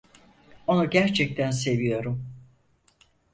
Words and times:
Onu 0.67 0.85
gerçekten 0.89 1.51
seviyorum. 1.51 2.25